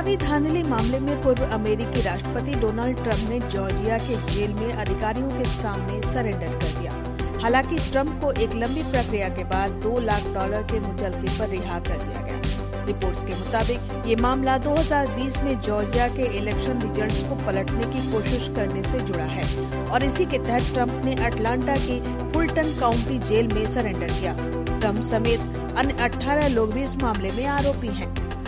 चुनावी 0.00 0.16
धांधली 0.16 0.62
मामले 0.62 0.98
में 0.98 1.20
पूर्व 1.22 1.42
अमेरिकी 1.44 2.00
राष्ट्रपति 2.02 2.52
डोनाल्ड 2.52 2.96
ट्रंप 2.96 3.28
ने 3.30 3.38
जॉर्जिया 3.40 3.96
के 3.98 4.16
जेल 4.32 4.52
में 4.54 4.72
अधिकारियों 4.72 5.28
के 5.28 5.44
सामने 5.44 6.00
सरेंडर 6.12 6.52
कर 6.52 6.78
दिया। 6.78 6.92
हालाँकि 7.42 7.76
ट्रंप 7.90 8.20
को 8.22 8.30
एक 8.32 8.54
लंबी 8.54 8.82
प्रक्रिया 8.82 9.28
के 9.28 9.44
बाद 9.44 9.72
दो 9.82 10.00
लाख 10.00 10.28
डॉलर 10.34 10.62
के 10.62 10.80
मुचलके 10.80 11.38
पर 11.38 11.48
रिहा 11.48 11.78
कर 11.78 11.96
दिया 11.96 12.22
गया। 12.22 12.84
रिपोर्ट्स 12.84 13.24
के 13.24 13.34
मुताबिक, 13.34 14.06
ये 14.06 14.16
मामला 14.16 14.56
2020 14.58 15.40
में 15.42 15.60
जॉर्जिया 15.60 16.08
के 16.08 16.22
इलेक्शन 16.38 16.80
रिजल्ट्स 16.80 17.22
को 17.22 17.34
पलटने 17.34 17.84
की 17.86 18.12
कोशिश 18.12 18.48
करने 18.56 18.82
से 18.82 19.00
जुड़ा 19.00 19.24
है 19.24 19.86
और 19.86 20.04
इसी 20.04 20.24
के 20.24 20.38
तहत 20.38 20.72
ट्रंप 20.74 21.04
ने 21.04 21.14
अटलांटा 21.24 21.74
की 21.78 22.00
फुलटन 22.32 22.78
काउंटी 22.80 23.18
जेल 23.18 23.48
में 23.48 23.64
सरेंडर 23.70 24.18
किया। 24.20 24.34
ट्रंप 24.78 25.00
समेत 25.02 25.40
अन्य 25.76 25.96
18 26.00 26.48
लोग 26.48 26.72
भी 26.72 26.82
इस 26.82 26.96
मामले 26.96 27.30
में 27.30 27.46
आरोपी 27.46 27.88
हैं। 27.88 28.39